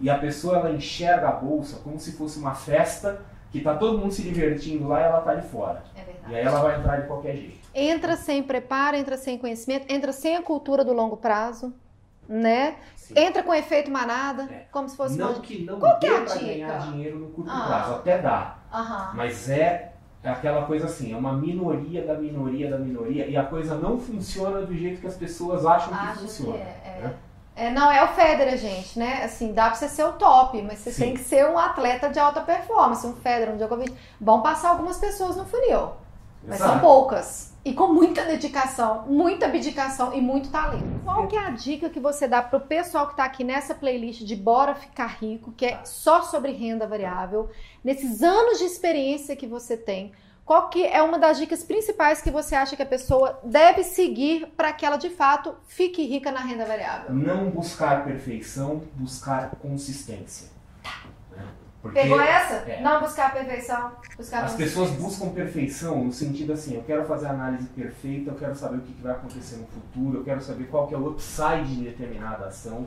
E 0.00 0.08
a 0.08 0.16
pessoa 0.18 0.56
ela 0.58 0.70
enxerga 0.70 1.28
a 1.28 1.32
bolsa 1.32 1.80
como 1.84 1.98
se 1.98 2.12
fosse 2.12 2.38
uma 2.38 2.54
festa 2.54 3.20
que 3.52 3.60
tá 3.60 3.74
todo 3.76 3.98
mundo 3.98 4.10
se 4.12 4.22
divertindo 4.22 4.88
lá 4.88 5.00
e 5.00 5.04
ela 5.04 5.20
tá 5.20 5.34
de 5.34 5.46
fora. 5.46 5.84
É 5.94 6.02
verdade. 6.02 6.32
E 6.32 6.36
aí 6.36 6.42
ela 6.44 6.60
vai 6.62 6.78
entrar 6.78 7.00
de 7.02 7.06
qualquer 7.06 7.36
jeito. 7.36 7.58
Entra 7.74 8.16
sem 8.16 8.42
preparo, 8.42 8.96
entra 8.96 9.16
sem 9.16 9.36
conhecimento, 9.38 9.92
entra 9.92 10.12
sem 10.12 10.36
a 10.36 10.42
cultura 10.42 10.84
do 10.84 10.92
longo 10.92 11.16
prazo, 11.18 11.72
né? 12.28 12.76
Sim. 12.96 13.14
Entra 13.16 13.42
com 13.42 13.52
efeito 13.54 13.90
manada, 13.90 14.44
É. 14.44 14.66
como 14.72 14.88
se 14.88 14.96
fosse 14.96 15.18
Não 15.18 15.32
uma... 15.32 15.40
que 15.40 15.64
não 15.64 15.78
Qual 15.78 15.98
que 15.98 16.06
é 16.06 16.10
dê 16.10 16.24
pra 16.24 16.34
dica? 16.34 16.46
ganhar 16.46 16.78
dinheiro 16.90 17.18
no 17.18 17.28
curto 17.28 17.50
Ah. 17.50 17.64
prazo, 17.66 17.92
até 17.96 18.18
dá. 18.18 18.56
Aham. 18.72 19.12
Mas 19.14 19.50
é 19.50 19.92
aquela 20.24 20.64
coisa 20.66 20.86
assim, 20.86 21.12
é 21.12 21.16
uma 21.16 21.32
minoria 21.32 22.06
da 22.06 22.14
minoria 22.14 22.70
da 22.70 22.78
minoria 22.78 23.26
e 23.26 23.36
a 23.36 23.44
coisa 23.44 23.74
não 23.74 23.98
funciona 23.98 24.62
do 24.62 24.72
jeito 24.74 25.00
que 25.00 25.06
as 25.06 25.16
pessoas 25.16 25.66
acham 25.66 25.88
que 25.88 25.94
Acho 25.94 26.12
que 26.12 26.18
funciona. 26.20 26.56
é, 26.56 26.80
é. 26.84 27.00
né? 27.02 27.14
É, 27.54 27.70
não 27.70 27.90
é 27.90 28.02
o 28.02 28.08
Federer, 28.08 28.56
gente, 28.56 28.98
né? 28.98 29.22
Assim, 29.24 29.52
dá 29.52 29.66
pra 29.66 29.74
você 29.74 29.88
ser 29.88 30.04
o 30.04 30.12
top, 30.14 30.60
mas 30.62 30.78
você 30.78 30.90
Sim. 30.90 31.02
tem 31.02 31.14
que 31.14 31.20
ser 31.20 31.46
um 31.48 31.58
atleta 31.58 32.08
de 32.08 32.18
alta 32.18 32.40
performance, 32.40 33.06
um 33.06 33.14
Federer, 33.14 33.54
um 33.54 33.58
Djokovic. 33.58 33.94
Vão 34.20 34.40
passar 34.40 34.70
algumas 34.70 34.98
pessoas 34.98 35.36
no 35.36 35.44
funil, 35.44 35.90
mas 36.42 36.56
Exato. 36.56 36.72
são 36.72 36.80
poucas. 36.80 37.51
E 37.64 37.72
com 37.72 37.92
muita 37.92 38.24
dedicação, 38.24 39.04
muita 39.06 39.46
abdicação 39.46 40.12
e 40.12 40.20
muito 40.20 40.50
talento. 40.50 41.00
Qual 41.04 41.28
que 41.28 41.36
é 41.36 41.46
a 41.46 41.50
dica 41.50 41.88
que 41.88 42.00
você 42.00 42.26
dá 42.26 42.42
pro 42.42 42.58
pessoal 42.58 43.08
que 43.08 43.16
tá 43.16 43.24
aqui 43.24 43.44
nessa 43.44 43.72
playlist 43.72 44.24
de 44.24 44.34
Bora 44.34 44.74
Ficar 44.74 45.18
Rico, 45.20 45.52
que 45.52 45.66
é 45.66 45.84
só 45.84 46.22
sobre 46.22 46.50
renda 46.50 46.88
variável, 46.88 47.50
nesses 47.84 48.20
anos 48.20 48.58
de 48.58 48.64
experiência 48.64 49.36
que 49.36 49.46
você 49.46 49.76
tem? 49.76 50.10
Qual 50.44 50.68
que 50.70 50.84
é 50.84 51.00
uma 51.02 51.20
das 51.20 51.38
dicas 51.38 51.62
principais 51.62 52.20
que 52.20 52.32
você 52.32 52.56
acha 52.56 52.74
que 52.74 52.82
a 52.82 52.86
pessoa 52.86 53.38
deve 53.44 53.84
seguir 53.84 54.48
para 54.56 54.72
que 54.72 54.84
ela 54.84 54.96
de 54.96 55.08
fato 55.08 55.54
fique 55.68 56.04
rica 56.04 56.32
na 56.32 56.40
renda 56.40 56.64
variável? 56.64 57.14
Não 57.14 57.48
buscar 57.48 58.04
perfeição, 58.04 58.82
buscar 58.94 59.50
consistência. 59.62 60.48
Né? 61.82 61.92
Porque 61.92 62.00
Pegou 62.00 62.20
essa? 62.20 62.54
é. 62.70 62.80
Não 62.80 63.00
buscar 63.00 63.26
a 63.26 63.30
perfeição, 63.30 63.92
buscar 64.16 64.44
as 64.44 64.54
pessoas 64.54 64.90
buscam 64.92 65.30
perfeição 65.30 66.04
no 66.04 66.12
sentido 66.12 66.52
assim, 66.52 66.76
eu 66.76 66.82
quero 66.82 67.04
fazer 67.04 67.26
a 67.26 67.30
análise 67.30 67.66
perfeita, 67.68 68.30
eu 68.30 68.36
quero 68.36 68.54
saber 68.54 68.76
o 68.76 68.80
que 68.80 69.02
vai 69.02 69.12
acontecer 69.12 69.56
no 69.56 69.66
futuro, 69.66 70.18
eu 70.18 70.24
quero 70.24 70.40
saber 70.40 70.68
qual 70.68 70.86
que 70.86 70.94
é 70.94 70.98
o 70.98 71.08
upside 71.08 71.66
de 71.66 71.84
determinada 71.84 72.46
ação. 72.46 72.86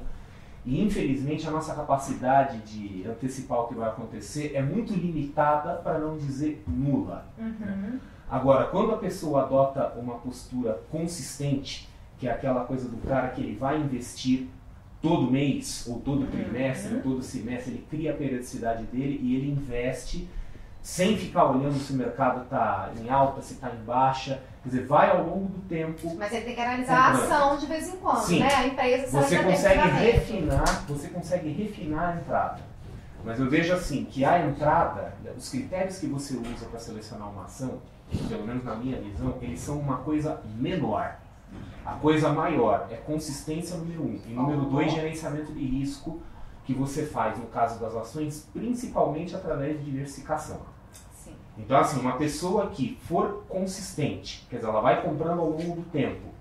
E 0.65 0.81
infelizmente 0.81 1.47
a 1.47 1.51
nossa 1.51 1.75
capacidade 1.75 2.57
de 2.59 3.07
antecipar 3.07 3.59
o 3.59 3.67
que 3.67 3.75
vai 3.75 3.87
acontecer 3.87 4.53
é 4.55 4.61
muito 4.63 4.93
limitada, 4.93 5.75
para 5.75 5.99
não 5.99 6.17
dizer 6.17 6.63
nula. 6.67 7.27
Uhum. 7.37 7.99
Agora, 8.29 8.65
quando 8.65 8.91
a 8.91 8.97
pessoa 8.97 9.43
adota 9.43 9.93
uma 9.95 10.15
postura 10.15 10.81
consistente, 10.89 11.87
que 12.17 12.27
é 12.27 12.31
aquela 12.31 12.65
coisa 12.65 12.89
do 12.89 12.97
cara 13.07 13.27
que 13.29 13.41
ele 13.41 13.55
vai 13.55 13.79
investir 13.79 14.47
todo 15.07 15.29
mês, 15.31 15.85
ou 15.87 15.99
todo 15.99 16.25
trimestre, 16.27 16.91
Uhum. 16.91 16.97
ou 16.97 17.01
todo 17.03 17.21
semestre, 17.23 17.71
ele 17.73 17.85
cria 17.89 18.11
a 18.11 18.15
periodicidade 18.15 18.83
dele 18.85 19.19
e 19.21 19.35
ele 19.35 19.51
investe 19.51 20.27
sem 20.81 21.17
ficar 21.17 21.45
olhando 21.45 21.73
se 21.79 21.93
o 21.93 21.95
mercado 21.95 22.43
está 22.43 22.91
em 22.99 23.09
alta, 23.09 23.41
se 23.41 23.53
está 23.53 23.71
em 23.71 23.83
baixa. 23.83 24.41
Quer 24.63 24.69
dizer, 24.69 24.85
vai 24.87 25.09
ao 25.11 25.23
longo 25.23 25.47
do 25.47 25.59
tempo. 25.67 26.15
Mas 26.15 26.31
ele 26.33 26.45
tem 26.45 26.55
que 26.55 26.61
analisar 26.61 26.97
a 27.09 27.11
Comprando. 27.11 27.31
ação 27.31 27.57
de 27.57 27.65
vez 27.67 27.87
em 27.93 27.97
quando, 27.97 28.21
Sim. 28.25 28.39
né? 28.39 28.53
A 28.53 28.67
empresa 28.67 29.21
Você 29.21 29.43
consegue 29.43 29.89
refinar, 29.89 30.85
você 30.87 31.07
consegue 31.09 31.49
refinar 31.49 32.15
a 32.15 32.19
entrada. 32.19 32.59
Mas 33.23 33.39
eu 33.39 33.49
vejo 33.49 33.73
assim 33.73 34.05
que 34.05 34.23
a 34.25 34.45
entrada, 34.45 35.13
os 35.35 35.49
critérios 35.49 35.97
que 35.99 36.05
você 36.07 36.35
usa 36.35 36.65
para 36.69 36.79
selecionar 36.79 37.29
uma 37.31 37.45
ação, 37.45 37.79
pelo 38.29 38.45
menos 38.45 38.63
na 38.63 38.75
minha 38.75 38.99
visão, 39.01 39.35
eles 39.41 39.59
são 39.59 39.79
uma 39.79 39.97
coisa 39.97 40.39
menor. 40.57 41.15
A 41.85 41.93
coisa 41.93 42.29
maior 42.33 42.87
é 42.89 42.95
consistência 42.95 43.77
número 43.77 44.03
um. 44.03 44.19
E 44.27 44.33
número 44.33 44.65
dois, 44.65 44.91
gerenciamento 44.91 45.53
de 45.53 45.63
risco 45.63 46.19
que 46.65 46.73
você 46.73 47.05
faz 47.05 47.37
no 47.37 47.45
caso 47.45 47.79
das 47.79 47.95
ações, 47.95 48.49
principalmente 48.51 49.35
através 49.35 49.77
de 49.77 49.85
diversificação. 49.85 50.61
Sim. 51.13 51.33
Então, 51.57 51.77
assim, 51.77 51.99
uma 51.99 52.13
pessoa 52.13 52.67
que 52.67 52.97
for 53.03 53.43
consistente, 53.47 54.45
quer 54.49 54.57
dizer, 54.57 54.67
ela 54.67 54.81
vai 54.81 55.01
comprando 55.03 55.39
ao 55.39 55.49
longo 55.49 55.75
do 55.75 55.83
tempo, 55.91 56.35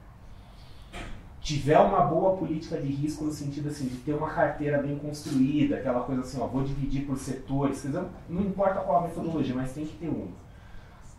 tiver 1.42 1.78
uma 1.78 2.00
boa 2.00 2.38
política 2.38 2.80
de 2.80 2.88
risco 2.88 3.25
no 3.25 3.30
sentido 3.30 3.68
assim 3.68 3.87
de 3.87 3.97
ter 3.99 4.14
uma 4.14 4.30
carteira 4.30 4.80
bem 4.80 4.99
construída, 4.99 5.76
aquela 5.76 6.00
coisa 6.00 6.23
assim, 6.23 6.40
ó, 6.40 6.47
vou 6.47 6.64
dividir 6.64 7.04
por 7.04 7.18
setores, 7.18 7.83
quer 7.83 7.88
dizer, 7.88 8.04
não 8.30 8.40
importa 8.40 8.80
qual 8.80 9.00
a 9.00 9.02
metodologia, 9.02 9.54
mas 9.54 9.75
tem 9.75 9.85
que 9.85 9.94
ter 9.99 10.09
uma. 10.09 10.28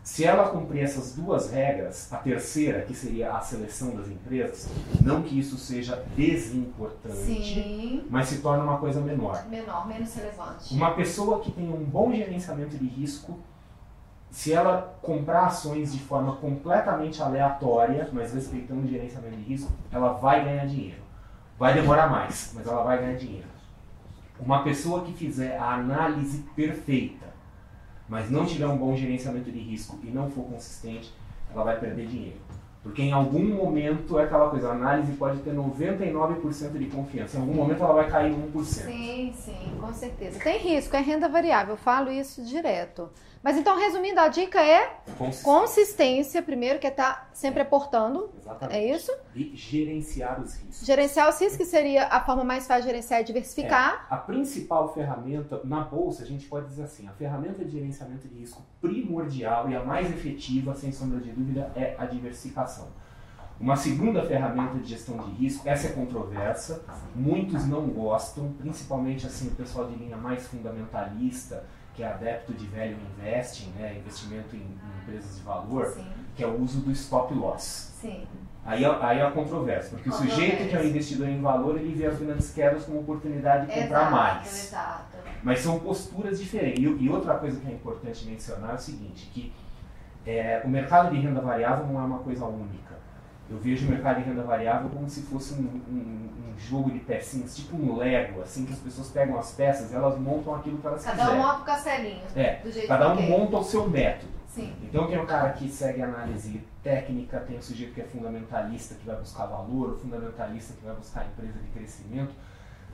Se 0.06 0.24
ela 0.24 0.50
cumprir 0.50 0.84
essas 0.84 1.16
duas 1.16 1.50
regras, 1.50 2.12
a 2.12 2.18
terceira, 2.18 2.82
que 2.82 2.94
seria 2.94 3.32
a 3.32 3.40
seleção 3.40 3.90
das 3.96 4.06
empresas, 4.06 4.70
não 5.02 5.20
que 5.20 5.36
isso 5.36 5.58
seja 5.58 6.00
desimportante, 6.16 7.16
Sim. 7.16 8.06
mas 8.08 8.28
se 8.28 8.38
torna 8.38 8.62
uma 8.62 8.78
coisa 8.78 9.00
menor. 9.00 9.44
Menor, 9.48 9.84
menos 9.88 10.14
relevante. 10.14 10.72
Uma 10.72 10.92
pessoa 10.92 11.40
que 11.40 11.50
tem 11.50 11.68
um 11.68 11.84
bom 11.84 12.14
gerenciamento 12.14 12.78
de 12.78 12.86
risco, 12.86 13.36
se 14.30 14.52
ela 14.52 14.96
comprar 15.02 15.46
ações 15.46 15.92
de 15.92 15.98
forma 15.98 16.36
completamente 16.36 17.20
aleatória, 17.20 18.08
mas 18.12 18.32
respeitando 18.32 18.86
o 18.86 18.88
gerenciamento 18.88 19.34
de 19.34 19.42
risco, 19.42 19.72
ela 19.90 20.12
vai 20.12 20.44
ganhar 20.44 20.66
dinheiro. 20.66 21.02
Vai 21.58 21.74
demorar 21.74 22.08
mais, 22.08 22.52
mas 22.54 22.64
ela 22.64 22.84
vai 22.84 22.98
ganhar 22.98 23.16
dinheiro. 23.18 23.48
Uma 24.38 24.62
pessoa 24.62 25.02
que 25.02 25.12
fizer 25.12 25.58
a 25.58 25.74
análise 25.74 26.44
perfeita, 26.54 27.25
mas 28.08 28.30
não 28.30 28.46
tiver 28.46 28.66
um 28.66 28.76
bom 28.76 28.96
gerenciamento 28.96 29.50
de 29.50 29.58
risco 29.58 29.98
e 30.02 30.06
não 30.06 30.30
for 30.30 30.44
consistente, 30.44 31.12
ela 31.52 31.64
vai 31.64 31.78
perder 31.78 32.06
dinheiro. 32.06 32.38
Porque 32.82 33.02
em 33.02 33.12
algum 33.12 33.44
momento 33.44 34.16
é 34.16 34.22
aquela 34.22 34.48
coisa, 34.48 34.68
a 34.68 34.72
análise 34.72 35.10
pode 35.14 35.38
ter 35.40 35.52
99% 35.52 36.78
de 36.78 36.86
confiança. 36.86 37.36
Em 37.36 37.40
algum 37.40 37.54
momento 37.54 37.82
ela 37.82 37.94
vai 37.94 38.08
cair 38.08 38.32
1%. 38.32 38.64
Sim, 38.64 39.34
sim, 39.36 39.76
com 39.80 39.92
certeza. 39.92 40.38
Tem 40.38 40.58
risco, 40.58 40.94
é 40.94 41.00
renda 41.00 41.28
variável, 41.28 41.74
eu 41.74 41.76
falo 41.76 42.12
isso 42.12 42.44
direto. 42.44 43.10
Mas 43.46 43.56
então, 43.56 43.78
resumindo, 43.78 44.18
a 44.18 44.26
dica 44.26 44.60
é 44.60 44.98
Consistente. 45.16 45.44
consistência, 45.44 46.42
primeiro, 46.42 46.80
que 46.80 46.86
é 46.88 46.90
estar 46.90 47.30
sempre 47.32 47.60
aportando, 47.62 48.28
Exatamente. 48.40 48.76
é 48.76 48.92
isso? 48.92 49.12
E 49.36 49.54
gerenciar 49.54 50.40
os 50.40 50.56
riscos. 50.56 50.84
Gerenciar 50.84 51.28
os 51.28 51.40
riscos, 51.40 51.56
que 51.56 51.64
seria 51.64 52.08
a 52.08 52.20
forma 52.24 52.42
mais 52.42 52.66
fácil 52.66 52.82
de 52.82 52.88
gerenciar 52.88 53.20
e 53.20 53.24
diversificar. 53.24 54.04
A 54.10 54.16
principal 54.16 54.92
ferramenta 54.92 55.60
na 55.62 55.82
bolsa, 55.82 56.24
a 56.24 56.26
gente 56.26 56.44
pode 56.48 56.66
dizer 56.66 56.82
assim, 56.82 57.06
a 57.06 57.12
ferramenta 57.12 57.64
de 57.64 57.70
gerenciamento 57.70 58.26
de 58.26 58.34
risco 58.36 58.64
primordial 58.80 59.70
e 59.70 59.76
a 59.76 59.84
mais 59.84 60.10
efetiva, 60.10 60.74
sem 60.74 60.90
sombra 60.90 61.20
de 61.20 61.30
dúvida, 61.30 61.70
é 61.76 61.94
a 61.96 62.04
diversificação. 62.04 62.88
Uma 63.60 63.76
segunda 63.76 64.26
ferramenta 64.26 64.76
de 64.80 64.88
gestão 64.88 65.18
de 65.18 65.30
risco, 65.30 65.68
essa 65.68 65.86
é 65.86 65.92
controversa, 65.92 66.84
muitos 67.14 67.64
não 67.64 67.86
gostam, 67.86 68.52
principalmente 68.58 69.24
assim 69.24 69.46
o 69.46 69.52
pessoal 69.52 69.86
de 69.86 69.94
linha 69.94 70.16
mais 70.16 70.48
fundamentalista, 70.48 71.64
que 71.96 72.02
é 72.02 72.06
adepto 72.08 72.52
de 72.52 72.66
value 72.66 72.94
investing, 73.18 73.70
né, 73.78 73.96
investimento 73.98 74.54
em, 74.54 74.58
em 74.60 75.02
empresas 75.02 75.36
de 75.36 75.42
valor, 75.42 75.86
Sim, 75.86 76.06
que 76.36 76.44
é 76.44 76.46
o 76.46 76.60
uso 76.62 76.80
do 76.80 76.92
stop 76.92 77.32
loss. 77.34 77.92
sim. 78.00 78.26
Aí, 78.64 78.84
é- 78.84 78.98
aí 79.04 79.18
é 79.20 79.22
a 79.22 79.30
controvérsia, 79.30 79.92
porque 79.92 80.10
o 80.10 80.12
sujeito 80.12 80.68
que 80.68 80.74
é 80.76 80.80
um 80.80 80.84
investidor 80.84 81.28
em 81.28 81.40
valor, 81.40 81.78
ele 81.78 81.94
vê 81.94 82.06
as 82.06 82.18
grandes 82.18 82.52
quedas 82.52 82.84
como 82.84 82.98
oportunidade 83.00 83.66
de 83.66 83.72
comprar 83.72 84.00
Exato, 84.00 84.12
mais. 84.12 84.64
exato. 84.68 85.16
Mas 85.42 85.60
são 85.60 85.78
posturas 85.78 86.40
diferentes. 86.40 86.82
E, 86.82 86.82
e 87.04 87.08
outra 87.08 87.34
coisa 87.36 87.60
que 87.60 87.68
é 87.68 87.72
importante 87.72 88.26
mencionar 88.26 88.72
é 88.72 88.74
o 88.74 88.78
seguinte, 88.78 89.30
que 89.32 89.52
é, 90.26 90.60
o 90.64 90.68
mercado 90.68 91.14
de 91.14 91.20
renda 91.20 91.40
variável 91.40 91.86
não 91.86 92.00
é 92.00 92.04
uma 92.04 92.18
coisa 92.18 92.44
única. 92.44 92.96
Eu 93.48 93.58
vejo 93.58 93.86
o 93.86 93.90
mercado 93.90 94.16
de 94.22 94.28
renda 94.28 94.42
variável 94.42 94.88
como 94.90 95.08
se 95.08 95.22
fosse 95.22 95.54
um, 95.54 95.58
um- 95.88 96.28
um 96.52 96.58
jogo 96.58 96.90
de 96.90 96.98
pecinhas, 97.00 97.54
tipo 97.54 97.76
um 97.76 97.96
Lego, 97.96 98.42
assim, 98.42 98.64
que 98.66 98.72
as 98.72 98.78
pessoas 98.80 99.08
pegam 99.08 99.38
as 99.38 99.52
peças 99.52 99.92
e 99.92 99.94
elas 99.94 100.18
montam 100.18 100.54
aquilo 100.54 100.78
que 100.78 100.86
elas 100.86 101.04
Cada 101.04 101.16
quiserem. 101.16 101.40
um 101.40 101.42
monta 101.46 101.60
o 101.60 101.64
castelinho. 101.64 102.22
É, 102.34 102.62
cada 102.88 103.12
um 103.12 103.22
monta 103.22 103.56
o 103.58 103.62
seu 103.64 103.88
método. 103.88 104.32
Sim. 104.48 104.72
Então 104.82 105.06
tem 105.06 105.18
o 105.18 105.26
cara 105.26 105.50
que 105.50 105.68
segue 105.68 106.00
análise 106.02 106.62
técnica, 106.82 107.40
tem 107.40 107.58
o 107.58 107.62
sujeito 107.62 107.92
que 107.94 108.00
é 108.00 108.04
fundamentalista 108.04 108.94
que 108.94 109.06
vai 109.06 109.16
buscar 109.16 109.44
valor, 109.46 109.90
o 109.92 109.98
fundamentalista 109.98 110.72
que 110.74 110.84
vai 110.84 110.94
buscar 110.96 111.26
empresa 111.26 111.58
de 111.58 111.68
crescimento. 111.68 112.32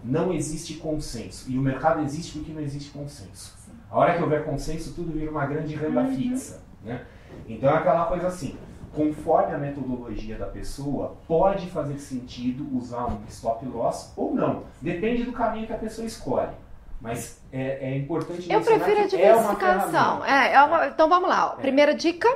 Não 0.04 0.32
existe 0.32 0.75
consenso. 0.75 1.49
E 1.50 1.56
o 1.56 1.62
mercado 1.62 2.02
existe 2.02 2.32
porque 2.37 2.52
não 2.52 2.61
existe 2.61 2.90
consenso. 2.90 3.54
Sim. 3.64 3.73
A 3.88 3.97
hora 3.97 4.16
que 4.16 4.23
houver 4.23 4.44
consenso, 4.44 4.92
tudo 4.92 5.12
vira 5.12 5.30
uma 5.30 5.47
grande 5.47 5.76
renda 5.76 6.00
Uhum. 6.00 6.16
fixa. 6.16 6.61
Né? 6.85 7.06
Então 7.49 7.71
é 7.71 7.75
aquela 7.78 8.06
coisa 8.06 8.26
assim, 8.26 8.56
conforme 8.94 9.54
a 9.54 9.58
metodologia 9.58 10.37
da 10.37 10.46
pessoa, 10.46 11.16
pode 11.26 11.68
fazer 11.70 11.99
sentido 11.99 12.68
usar 12.76 13.06
um 13.06 13.20
stop 13.28 13.64
loss 13.66 14.12
ou 14.16 14.34
não. 14.34 14.64
Depende 14.80 15.25
do 15.25 15.32
caminho 15.32 15.66
que 15.66 15.72
a 15.72 15.78
pessoa 15.78 16.06
escolhe. 16.06 16.52
Mas 17.00 17.40
é, 17.52 17.90
é 17.90 17.96
importante 17.99 18.50
Eu 18.52 18.61
prefiro 18.61 18.96
a 18.96 19.00
é 19.00 19.00
uma 19.00 19.08
diversificação. 19.08 20.25
É, 20.25 20.52
é 20.54 20.62
uma- 20.62 20.87
então 20.87 21.08
vamos 21.08 21.28
lá. 21.28 21.56
É. 21.58 21.61
Primeira 21.61 21.94
dica, 21.94 22.28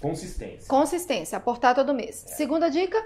Consistência. 0.00 0.68
consistência, 0.68 1.38
aportar 1.38 1.74
todo 1.74 1.94
mês. 1.94 2.24
Segunda 2.36 2.68
dica, 2.68 3.00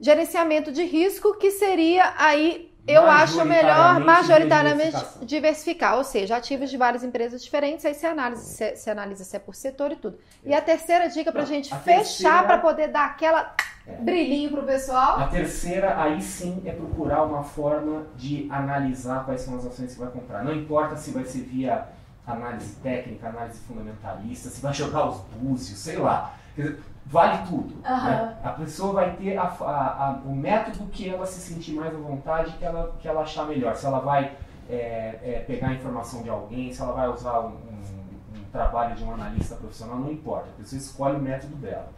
gerenciamento 0.00 0.72
de 0.72 0.84
risco, 0.84 1.36
que 1.36 1.50
seria 1.50 2.14
aí, 2.16 2.67
eu 2.88 3.08
acho 3.08 3.44
melhor 3.44 4.00
Majoritariamente 4.00 4.96
diversificar, 5.22 5.96
ou 5.96 6.04
seja, 6.04 6.36
ativos 6.36 6.70
de 6.70 6.76
várias 6.76 7.04
empresas 7.04 7.42
diferentes, 7.42 7.84
aí 7.84 7.94
você 7.94 8.06
analisa, 8.06 8.42
se, 8.42 8.76
se 8.76 8.90
analisa 8.90 9.24
se 9.24 9.36
é 9.36 9.38
por 9.38 9.54
setor 9.54 9.92
e 9.92 9.96
tudo. 9.96 10.18
E 10.44 10.54
a 10.54 10.60
terceira 10.60 11.08
dica 11.08 11.30
pra 11.30 11.42
Não, 11.42 11.48
gente 11.48 11.72
a 11.72 11.76
fechar, 11.78 11.98
terceira- 11.98 12.42
pra 12.44 12.58
poder 12.58 12.88
dar 12.88 13.06
aquela 13.06 13.54
É. 13.86 13.92
brilhinho 13.92 14.50
pro 14.50 14.62
pessoal. 14.62 15.18
A 15.20 15.26
terceira, 15.28 16.00
aí 16.00 16.20
sim, 16.22 16.62
é 16.64 16.72
procurar 16.72 17.22
uma 17.24 17.42
forma 17.42 18.06
de 18.16 18.46
analisar 18.50 19.24
quais 19.24 19.40
são 19.42 19.56
as 19.56 19.66
ações 19.66 19.92
que 19.94 19.98
vai 20.00 20.10
comprar. 20.10 20.42
Não 20.44 20.52
importa 20.54 20.96
se 20.96 21.10
vai 21.10 21.24
ser 21.24 21.40
via 21.42 21.86
análise 22.26 22.74
técnica, 22.82 23.28
análise 23.28 23.58
fundamentalista, 23.60 24.48
se 24.50 24.60
vai 24.60 24.72
jogar 24.74 25.08
os 25.08 25.18
búzios, 25.36 25.78
sei 25.78 25.96
lá. 25.96 26.34
Quer 26.54 26.62
dizer, 26.62 26.80
vale 27.10 27.46
tudo. 27.48 27.74
Aham. 27.84 28.10
né? 28.10 28.36
A 28.44 28.50
pessoa 28.50 28.92
vai 28.92 29.16
ter 29.16 29.36
a- 29.36 29.42
a- 29.42 30.08
a- 30.08 30.20
o 30.24 30.34
método 30.34 30.86
que 30.90 31.08
ela 31.08 31.24
se 31.26 31.40
sentir 31.40 31.72
mais 31.72 31.94
à 31.94 31.98
vontade, 31.98 32.52
que 32.52 32.64
ela, 32.64 32.94
que 33.00 33.08
ela 33.08 33.22
achar 33.22 33.46
melhor. 33.46 33.74
Se 33.76 33.86
ela 33.86 33.98
vai 34.00 34.36
é, 34.70 35.18
é, 35.22 35.44
pegar 35.46 35.68
a 35.68 35.72
informação 35.72 36.22
de 36.22 36.28
alguém, 36.28 36.70
se 36.72 36.82
ela 36.82 36.92
vai 36.92 37.08
usar 37.08 37.40
um, 37.40 37.46
um- 37.52 38.38
um 38.38 38.44
trabalho 38.52 38.94
de 38.94 39.02
um 39.02 39.14
analista 39.14 39.54
profissional, 39.56 39.96
não 39.96 40.12
importa. 40.12 40.48
A 40.50 40.58
pessoa 40.58 40.78
escolhe 40.78 41.16
o 41.16 41.20
método 41.20 41.56
dela. 41.56 41.88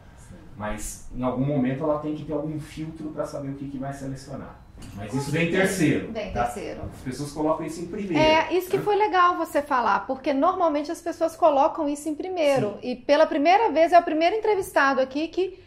Mas 0.57 1.09
em 1.13 1.23
algum 1.23 1.45
momento 1.45 1.83
ela 1.83 1.99
tem 1.99 2.15
que 2.15 2.25
ter 2.25 2.33
algum 2.33 2.61
filtro 2.61 3.09
para 3.11 3.27
saber 3.27 3.49
o 3.49 3.55
que, 3.55 3.69
que 3.69 3.79
vai 3.79 3.93
selecionar. 3.93 4.55
Mas 4.95 5.15
isso 5.15 5.31
vem 5.31 5.51
terceiro. 5.51 6.13
Vem 6.13 6.33
tá? 6.33 6.45
terceiro. 6.45 6.83
As 6.93 7.01
pessoas 7.01 7.33
colocam 7.33 7.65
isso 7.65 7.81
em 7.81 7.87
primeiro. 7.87 8.19
É, 8.19 8.53
isso 8.53 8.69
que 8.69 8.79
foi 8.79 8.97
legal 8.97 9.37
você 9.37 9.63
falar, 9.63 10.07
porque 10.07 10.33
normalmente 10.33 10.91
as 10.93 11.01
pessoas 11.01 11.37
colocam 11.37 11.89
isso 11.89 12.09
em 12.09 12.15
primeiro. 12.15 12.79
E 12.83 12.97
pela 12.97 13.27
primeira 13.27 13.71
vez 13.71 13.93
é 13.93 13.99
o 13.99 14.03
primeiro 14.03 14.37
entrevistado 14.37 15.01
aqui 15.01 15.29
que 15.29 15.63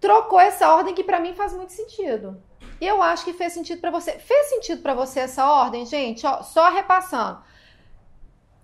trocou 0.00 0.38
essa 0.38 0.68
ordem 0.74 0.94
que 0.94 1.02
pra 1.02 1.20
mim 1.20 1.34
faz 1.34 1.52
muito 1.52 1.72
sentido. 1.72 2.40
E 2.80 2.86
eu 2.86 3.02
acho 3.02 3.24
que 3.24 3.32
fez 3.32 3.52
sentido 3.52 3.80
pra 3.80 3.90
você. 3.90 4.12
Fez 4.12 4.48
sentido 4.50 4.82
pra 4.82 4.94
você 4.94 5.20
essa 5.20 5.50
ordem, 5.50 5.84
gente? 5.84 6.24
Ó, 6.24 6.42
só 6.42 6.70
repassando. 6.70 7.42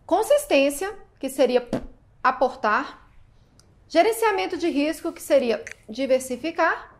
Consistência, 0.06 0.96
que 1.18 1.28
seria 1.28 1.68
aportar. 2.22 3.08
Gerenciamento 3.88 4.56
de 4.56 4.68
risco, 4.68 5.12
que 5.12 5.22
seria 5.22 5.64
diversificar. 5.88 6.96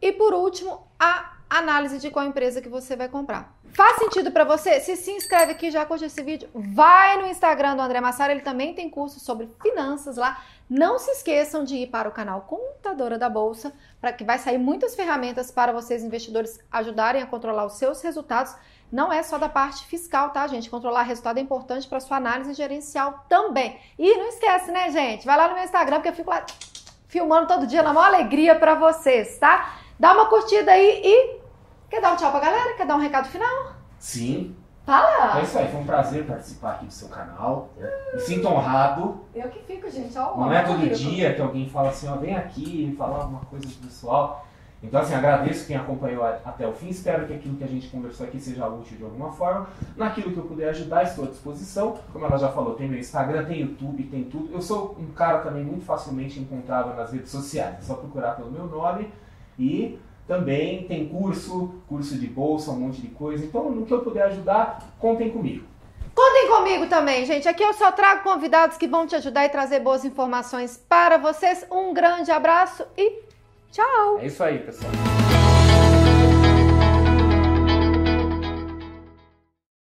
E 0.00 0.12
por 0.12 0.34
último, 0.34 0.86
a 0.98 1.33
análise 1.58 1.98
de 1.98 2.10
qual 2.10 2.24
empresa 2.24 2.60
que 2.60 2.68
você 2.68 2.96
vai 2.96 3.08
comprar. 3.08 3.54
Faz 3.72 3.98
sentido 3.98 4.30
para 4.30 4.44
você? 4.44 4.80
Se 4.80 4.96
se 4.96 5.10
inscreve 5.10 5.52
aqui, 5.52 5.70
já 5.70 5.84
curte 5.84 6.04
esse 6.04 6.22
vídeo, 6.22 6.48
vai 6.54 7.20
no 7.20 7.26
Instagram 7.26 7.76
do 7.76 7.82
André 7.82 8.00
Massaro, 8.00 8.32
ele 8.32 8.40
também 8.40 8.74
tem 8.74 8.88
curso 8.88 9.18
sobre 9.18 9.48
finanças 9.60 10.16
lá. 10.16 10.40
Não 10.68 10.98
se 10.98 11.10
esqueçam 11.10 11.62
de 11.64 11.76
ir 11.76 11.88
para 11.88 12.08
o 12.08 12.12
canal 12.12 12.42
Contadora 12.42 13.18
da 13.18 13.28
Bolsa, 13.28 13.72
para 14.00 14.12
que 14.12 14.24
vai 14.24 14.38
sair 14.38 14.58
muitas 14.58 14.94
ferramentas 14.94 15.50
para 15.50 15.72
vocês 15.72 16.02
investidores 16.02 16.58
ajudarem 16.70 17.22
a 17.22 17.26
controlar 17.26 17.66
os 17.66 17.74
seus 17.74 18.00
resultados. 18.00 18.54
Não 18.90 19.12
é 19.12 19.22
só 19.22 19.38
da 19.38 19.48
parte 19.48 19.84
fiscal, 19.86 20.30
tá, 20.30 20.46
gente? 20.46 20.70
Controlar 20.70 21.02
resultado 21.02 21.38
é 21.38 21.40
importante 21.40 21.88
para 21.88 22.00
sua 22.00 22.16
análise 22.16 22.54
gerencial 22.54 23.24
também. 23.28 23.78
E 23.98 24.16
não 24.16 24.28
esquece, 24.28 24.70
né, 24.70 24.90
gente? 24.90 25.26
Vai 25.26 25.36
lá 25.36 25.48
no 25.48 25.54
meu 25.54 25.64
Instagram, 25.64 25.96
porque 25.96 26.10
eu 26.10 26.14
fico 26.14 26.30
lá 26.30 26.46
filmando 27.08 27.46
todo 27.46 27.66
dia 27.66 27.82
na 27.82 27.92
maior 27.92 28.06
alegria 28.06 28.54
para 28.54 28.74
vocês, 28.74 29.38
tá? 29.38 29.78
Dá 29.98 30.12
uma 30.12 30.26
curtida 30.26 30.72
aí 30.72 31.02
e 31.04 31.43
Quer 31.94 32.00
dar 32.00 32.12
um 32.14 32.16
tchau 32.16 32.32
pra 32.32 32.40
galera? 32.40 32.74
Quer 32.76 32.88
dar 32.88 32.96
um 32.96 32.98
recado 32.98 33.28
final? 33.28 33.72
Sim. 34.00 34.56
Fala! 34.84 35.38
É 35.38 35.44
isso 35.44 35.56
aí, 35.56 35.70
foi 35.70 35.80
um 35.80 35.86
prazer 35.86 36.26
participar 36.26 36.72
aqui 36.72 36.86
do 36.86 36.92
seu 36.92 37.08
canal. 37.08 37.70
Me 38.12 38.20
sinto 38.20 38.48
honrado. 38.48 39.20
Eu 39.32 39.48
que 39.48 39.60
fico, 39.60 39.88
gente. 39.88 40.18
Ó, 40.18 40.36
Não 40.36 40.52
é 40.52 40.64
todo 40.64 40.92
dia 40.92 41.32
que 41.32 41.40
alguém 41.40 41.68
fala 41.70 41.90
assim, 41.90 42.08
ó, 42.08 42.16
vem 42.16 42.34
aqui 42.34 42.92
falar 42.98 43.18
alguma 43.18 43.42
coisa 43.42 43.64
do 43.64 43.74
pessoal. 43.74 44.44
Então, 44.82 45.00
assim, 45.00 45.14
agradeço 45.14 45.68
quem 45.68 45.76
acompanhou 45.76 46.24
até 46.24 46.66
o 46.66 46.72
fim. 46.72 46.88
Espero 46.88 47.28
que 47.28 47.34
aquilo 47.34 47.56
que 47.56 47.62
a 47.62 47.68
gente 47.68 47.86
conversou 47.86 48.26
aqui 48.26 48.40
seja 48.40 48.66
útil 48.66 48.96
de 48.96 49.04
alguma 49.04 49.30
forma. 49.30 49.68
Naquilo 49.96 50.32
que 50.32 50.38
eu 50.38 50.46
puder 50.46 50.70
ajudar, 50.70 51.04
estou 51.04 51.26
à 51.26 51.28
disposição. 51.28 51.96
Como 52.12 52.26
ela 52.26 52.36
já 52.36 52.48
falou, 52.48 52.74
tem 52.74 52.88
meu 52.88 52.98
Instagram, 52.98 53.44
tem 53.44 53.60
YouTube, 53.60 54.02
tem 54.02 54.24
tudo. 54.24 54.52
Eu 54.52 54.60
sou 54.60 54.96
um 54.98 55.12
cara 55.12 55.38
também 55.38 55.62
muito 55.62 55.84
facilmente 55.84 56.40
encontrável 56.40 56.92
nas 56.96 57.12
redes 57.12 57.30
sociais. 57.30 57.76
É 57.78 57.82
só 57.82 57.94
procurar 57.94 58.32
pelo 58.32 58.50
meu 58.50 58.66
nome 58.66 59.12
e 59.56 59.96
também 60.26 60.84
tem 60.84 61.08
curso, 61.08 61.74
curso 61.86 62.16
de 62.16 62.26
bolsa, 62.26 62.70
um 62.70 62.80
monte 62.80 63.00
de 63.00 63.08
coisa. 63.08 63.44
Então, 63.44 63.70
no 63.70 63.84
que 63.84 63.92
eu 63.92 64.00
puder 64.00 64.24
ajudar, 64.24 64.94
contem 64.98 65.30
comigo. 65.30 65.66
Contem 66.14 66.48
comigo 66.48 66.86
também, 66.86 67.26
gente. 67.26 67.48
Aqui 67.48 67.62
eu 67.62 67.72
só 67.72 67.90
trago 67.90 68.22
convidados 68.22 68.76
que 68.76 68.86
vão 68.86 69.06
te 69.06 69.16
ajudar 69.16 69.44
e 69.44 69.48
trazer 69.48 69.80
boas 69.80 70.04
informações 70.04 70.76
para 70.88 71.18
vocês. 71.18 71.66
Um 71.70 71.92
grande 71.92 72.30
abraço 72.30 72.86
e 72.96 73.22
tchau! 73.72 74.18
É 74.20 74.26
isso 74.26 74.42
aí, 74.42 74.60
pessoal. 74.60 74.92